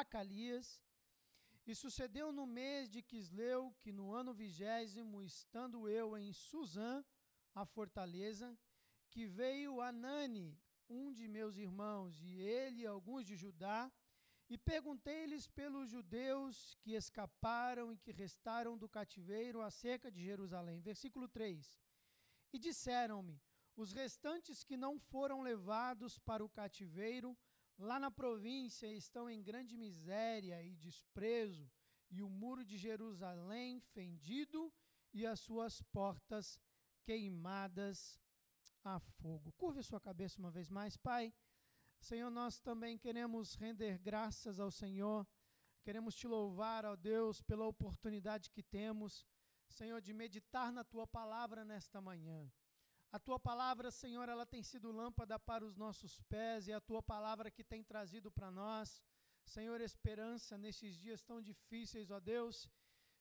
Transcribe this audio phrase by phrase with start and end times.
[0.00, 0.82] Acalias.
[1.66, 7.02] E sucedeu no mês de Quisleu que no ano vigésimo, estando eu em Suzã,
[7.54, 8.58] a fortaleza,
[9.10, 13.90] que veio Anani, um de meus irmãos, e ele e alguns de Judá,
[14.50, 20.82] e perguntei-lhes pelos judeus que escaparam e que restaram do cativeiro acerca de Jerusalém.
[20.82, 21.80] Versículo 3.
[22.52, 23.40] E disseram-me:
[23.74, 27.36] os restantes que não foram levados para o cativeiro,
[27.78, 31.70] lá na província, estão em grande miséria e desprezo,
[32.10, 34.72] e o muro de Jerusalém fendido
[35.12, 36.60] e as suas portas
[37.04, 38.20] queimadas
[38.84, 39.52] a fogo.
[39.52, 41.32] Curve sua cabeça uma vez mais, Pai.
[42.00, 45.26] Senhor, nós também queremos render graças ao Senhor,
[45.82, 49.24] queremos te louvar, ó Deus, pela oportunidade que temos,
[49.68, 52.50] Senhor, de meditar na tua palavra nesta manhã.
[53.14, 57.00] A tua palavra, Senhor, ela tem sido lâmpada para os nossos pés e a tua
[57.00, 59.00] palavra que tem trazido para nós,
[59.44, 62.68] Senhor, esperança nesses dias tão difíceis, ó Deus.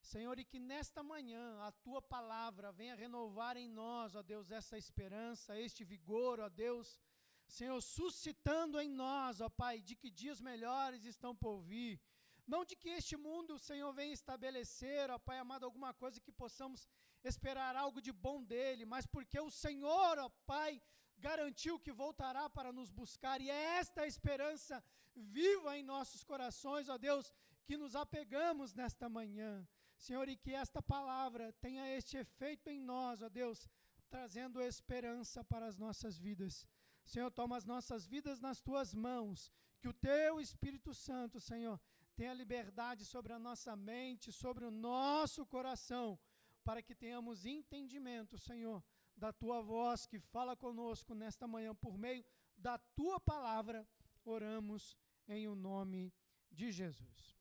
[0.02, 4.80] Senhor, e que nesta manhã a tua palavra venha renovar em nós, ó Deus, essa
[4.80, 7.00] esperança, este vigor, ó Deus.
[7.48, 12.02] Senhor, suscitando em nós, ó Pai, de que dias melhores estão por vir.
[12.48, 16.90] Não de que este mundo, Senhor, venha estabelecer, ó Pai amado, alguma coisa que possamos
[17.24, 20.82] esperar algo de bom dele, mas porque o Senhor, ó Pai,
[21.18, 24.84] garantiu que voltará para nos buscar, e é esta esperança
[25.16, 27.32] viva em nossos corações, ó Deus,
[27.66, 29.68] que nos apegamos nesta manhã.
[29.98, 33.70] Senhor, e que esta palavra tenha este efeito em nós, ó Deus,
[34.10, 36.68] trazendo esperança para as nossas vidas.
[37.06, 41.80] Senhor, toma as nossas vidas nas tuas mãos, que o teu Espírito Santo, Senhor,
[42.16, 46.20] tenha liberdade sobre a nossa mente, sobre o nosso coração,
[46.64, 48.84] para que tenhamos entendimento, Senhor,
[49.16, 52.26] da tua voz que fala conosco nesta manhã por meio
[52.58, 53.88] da tua palavra.
[54.24, 54.98] Oramos
[55.28, 56.14] em o nome
[56.52, 57.38] de Jesus.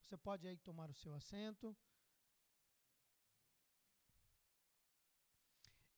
[0.00, 1.76] Você pode aí tomar o seu assento.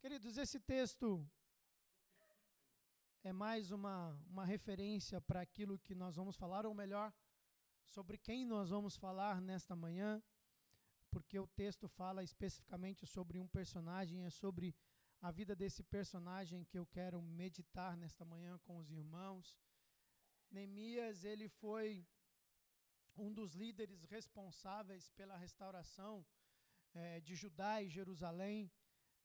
[0.00, 1.24] Queridos, esse texto
[3.22, 7.12] é mais uma, uma referência para aquilo que nós vamos falar, ou melhor,
[7.86, 10.22] sobre quem nós vamos falar nesta manhã,
[11.10, 14.74] porque o texto fala especificamente sobre um personagem, é sobre
[15.20, 19.58] a vida desse personagem que eu quero meditar nesta manhã com os irmãos.
[20.50, 22.06] Neemias, ele foi
[23.16, 26.24] um dos líderes responsáveis pela restauração
[26.94, 28.70] é, de Judá e Jerusalém,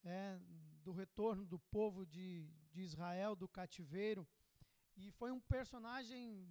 [0.04, 0.38] é,
[0.84, 4.28] do retorno do povo de, de Israel do cativeiro.
[4.98, 6.48] E foi um personagem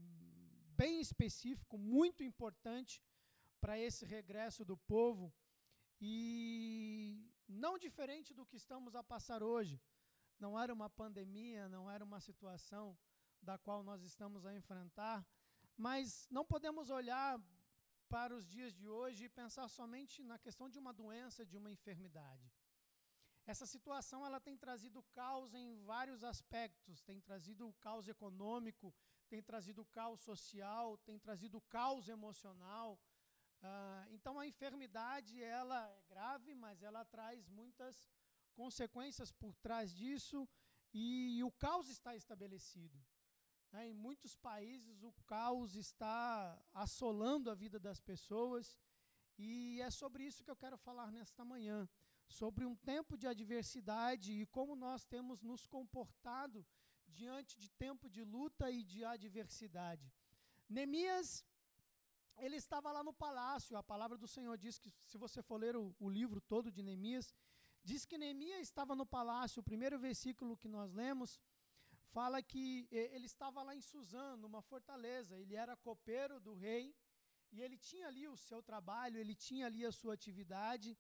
[0.77, 3.03] bem específico, muito importante
[3.65, 5.33] para esse regresso do povo.
[5.99, 9.81] E não diferente do que estamos a passar hoje.
[10.39, 12.95] Não era uma pandemia, não era uma situação
[13.41, 15.27] da qual nós estamos a enfrentar,
[15.79, 17.41] mas não podemos olhar
[18.07, 21.71] para os dias de hoje e pensar somente na questão de uma doença, de uma
[21.71, 22.53] enfermidade.
[23.47, 28.95] Essa situação ela tem trazido caos em vários aspectos, tem trazido caos econômico,
[29.31, 33.01] tem trazido caos social, tem trazido caos emocional.
[33.65, 38.11] Uh, então a enfermidade ela é grave, mas ela traz muitas
[38.53, 40.47] consequências por trás disso
[40.93, 43.03] e, e o caos está estabelecido.
[43.73, 43.89] Né?
[43.89, 48.79] Em muitos países, o caos está assolando a vida das pessoas,
[49.39, 51.89] e é sobre isso que eu quero falar nesta manhã
[52.29, 56.67] sobre um tempo de adversidade e como nós temos nos comportado
[57.07, 60.13] diante de tempo de luta e de adversidade.
[60.69, 61.45] Neemias,
[62.39, 65.77] ele estava lá no palácio, a palavra do Senhor diz que, se você for ler
[65.77, 67.35] o, o livro todo de Neemias,
[67.83, 71.41] diz que Neemias estava no palácio, o primeiro versículo que nós lemos,
[72.15, 75.37] fala que ele estava lá em Suzã, numa fortaleza.
[75.37, 76.95] Ele era copeiro do rei
[77.53, 80.97] e ele tinha ali o seu trabalho, ele tinha ali a sua atividade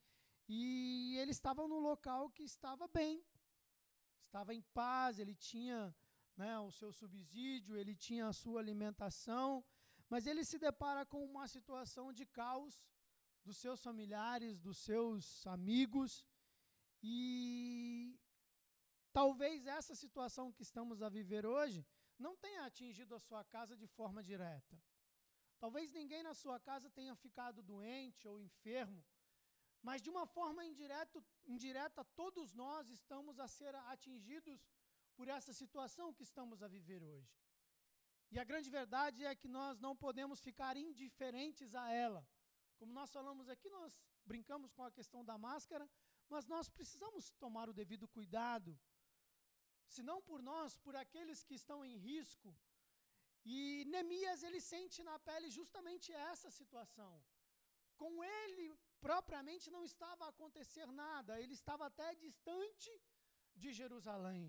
[0.48, 3.24] e ele estava num local que estava bem,
[4.26, 5.94] estava em paz, ele tinha
[6.36, 9.64] né, o seu subsídio, ele tinha a sua alimentação,
[10.08, 12.88] mas ele se depara com uma situação de caos
[13.44, 16.24] dos seus familiares, dos seus amigos,
[17.02, 18.18] e
[19.14, 21.86] Talvez essa situação que estamos a viver hoje
[22.18, 24.76] não tenha atingido a sua casa de forma direta.
[25.60, 29.04] Talvez ninguém na sua casa tenha ficado doente ou enfermo,
[29.80, 34.68] mas de uma forma indireta, indireta todos nós estamos a ser atingidos
[35.14, 37.32] por essa situação que estamos a viver hoje.
[38.34, 42.22] E a grande verdade é que nós não podemos ficar indiferentes a ela.
[42.78, 43.92] Como nós falamos aqui, nós
[44.32, 45.88] brincamos com a questão da máscara,
[46.28, 48.76] mas nós precisamos tomar o devido cuidado
[49.94, 52.50] se não por nós, por aqueles que estão em risco.
[53.44, 57.12] E Neemias ele sente na pele justamente essa situação.
[57.96, 58.66] Com ele
[59.00, 62.90] propriamente não estava a acontecer nada, ele estava até distante
[63.54, 64.44] de Jerusalém.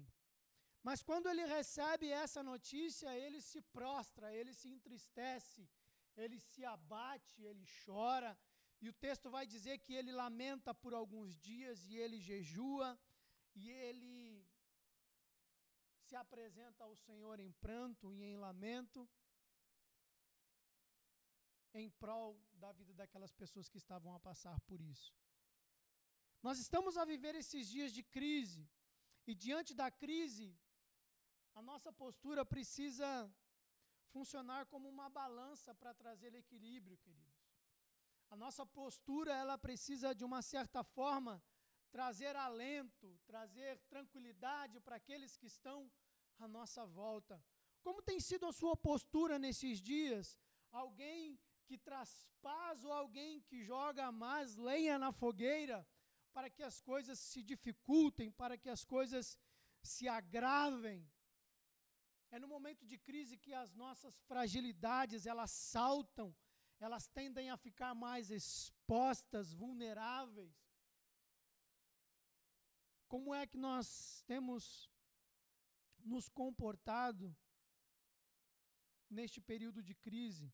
[0.88, 5.68] Mas quando ele recebe essa notícia, ele se prostra, ele se entristece,
[6.16, 8.32] ele se abate, ele chora.
[8.84, 12.90] E o texto vai dizer que ele lamenta por alguns dias e ele jejua
[13.56, 14.48] e ele
[16.04, 19.10] se apresenta ao Senhor em pranto e em lamento
[21.74, 25.12] em prol da vida daquelas pessoas que estavam a passar por isso.
[26.44, 28.70] Nós estamos a viver esses dias de crise,
[29.26, 30.56] e diante da crise,
[31.56, 33.34] a nossa postura precisa
[34.10, 37.34] funcionar como uma balança para trazer equilíbrio, queridos.
[38.30, 41.42] A nossa postura, ela precisa de uma certa forma
[41.92, 45.90] trazer alento, trazer tranquilidade para aqueles que estão
[46.38, 47.42] à nossa volta.
[47.82, 50.38] Como tem sido a sua postura nesses dias?
[50.72, 55.88] Alguém que traz paz ou alguém que joga mais lenha na fogueira
[56.34, 59.40] para que as coisas se dificultem, para que as coisas
[59.82, 61.10] se agravem?
[62.36, 66.36] É no momento de crise que as nossas fragilidades elas saltam,
[66.82, 70.54] elas tendem a ficar mais expostas, vulneráveis.
[73.08, 74.92] Como é que nós temos
[76.14, 77.34] nos comportado
[79.10, 80.54] neste período de crise?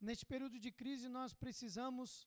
[0.00, 2.26] Neste período de crise, nós precisamos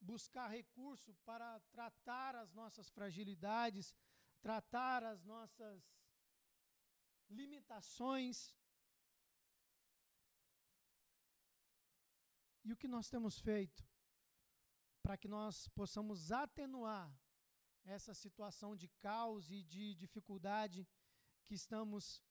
[0.00, 3.94] buscar recurso para tratar as nossas fragilidades,
[4.40, 5.99] tratar as nossas
[7.30, 8.54] limitações.
[12.64, 13.88] E o que nós temos feito
[15.02, 17.10] para que nós possamos atenuar
[17.84, 20.86] essa situação de caos e de dificuldade
[21.46, 22.22] que estamos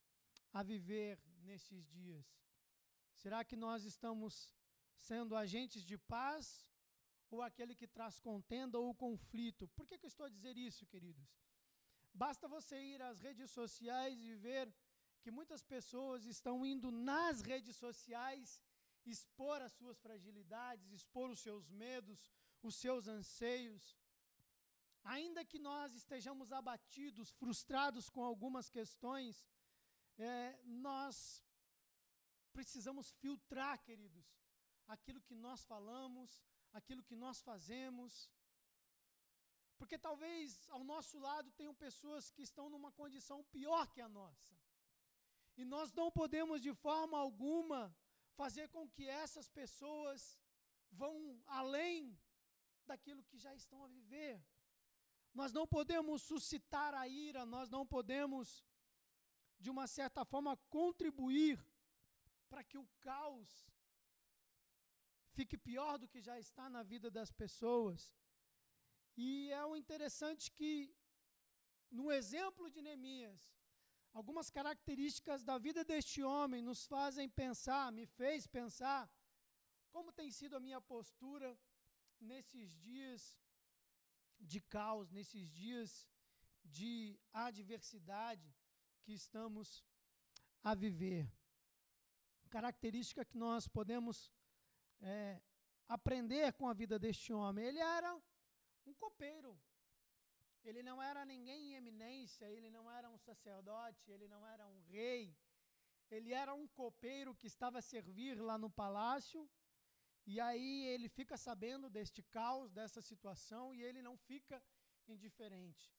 [0.53, 2.25] a viver nesses dias?
[3.15, 4.53] Será que nós estamos
[4.97, 6.67] sendo agentes de paz
[7.29, 9.67] ou aquele que traz contenda ou conflito?
[9.69, 11.27] Por que, que eu estou a dizer isso, queridos?
[12.13, 14.73] Basta você ir às redes sociais e ver
[15.21, 18.61] que muitas pessoas estão indo nas redes sociais
[19.05, 22.29] expor as suas fragilidades, expor os seus medos,
[22.61, 23.97] os seus anseios.
[25.03, 29.47] Ainda que nós estejamos abatidos, frustrados com algumas questões,
[30.17, 31.43] é, nós
[32.51, 34.25] precisamos filtrar, queridos,
[34.87, 36.43] aquilo que nós falamos,
[36.73, 38.29] aquilo que nós fazemos.
[39.77, 44.59] Porque talvez ao nosso lado tenham pessoas que estão numa condição pior que a nossa.
[45.59, 47.93] E nós não podemos de forma alguma
[48.39, 50.39] fazer com que essas pessoas
[50.89, 51.15] vão
[51.45, 52.17] além
[52.85, 54.41] daquilo que já estão a viver.
[55.33, 58.63] Nós não podemos suscitar a ira, nós não podemos,
[59.59, 61.59] de uma certa forma, contribuir
[62.49, 63.51] para que o caos
[65.33, 68.15] fique pior do que já está na vida das pessoas.
[69.17, 70.95] E é o interessante que,
[71.91, 73.58] no exemplo de Neemias,
[74.13, 79.09] Algumas características da vida deste homem nos fazem pensar, me fez pensar,
[79.91, 81.57] como tem sido a minha postura
[82.19, 83.37] nesses dias
[84.39, 86.07] de caos, nesses dias
[86.63, 88.55] de adversidade
[89.03, 89.83] que estamos
[90.63, 91.31] a viver.
[92.49, 94.31] Característica que nós podemos
[95.01, 95.41] é,
[95.87, 97.65] aprender com a vida deste homem.
[97.65, 98.15] Ele era
[98.85, 99.59] um copeiro,
[100.63, 104.81] ele não era ninguém em eminência, ele não era um sacerdote, ele não era um
[104.81, 105.35] rei.
[106.09, 109.49] Ele era um copeiro que estava a servir lá no palácio.
[110.25, 114.61] E aí ele fica sabendo deste caos, dessa situação, e ele não fica
[115.07, 115.91] indiferente.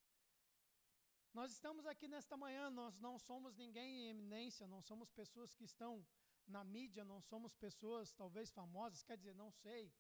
[1.32, 5.64] Nós estamos aqui nesta manhã, nós não somos ninguém em eminência, não somos pessoas que
[5.64, 6.04] estão
[6.46, 9.92] na mídia, não somos pessoas talvez famosas, quer dizer, não sei.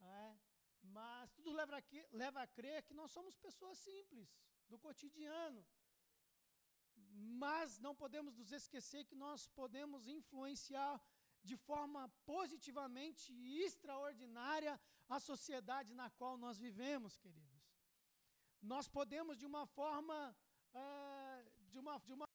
[0.00, 0.36] É?
[0.82, 1.82] Mas tudo leva a,
[2.12, 4.28] leva a crer que nós somos pessoas simples,
[4.68, 5.64] do cotidiano.
[7.42, 11.00] Mas não podemos nos esquecer que nós podemos influenciar
[11.42, 17.60] de forma positivamente e extraordinária a sociedade na qual nós vivemos, queridos.
[18.62, 20.36] Nós podemos, de uma forma,
[20.74, 22.28] uh, de, uma, de uma